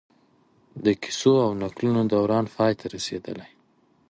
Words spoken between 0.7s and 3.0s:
د کيسو او نکلونو دوران پای ته